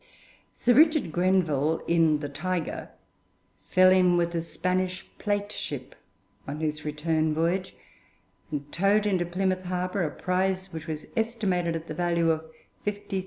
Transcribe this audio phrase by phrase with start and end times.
[0.55, 2.89] Sir Richard Grenville, in the 'Tiger,'
[3.69, 5.93] fell in with a Spanish plate ship
[6.47, 7.75] on his return voyage,
[8.49, 12.43] and towed into Plymouth Harbour a prize which was estimated at the value of
[12.83, 13.19] 50,000_l.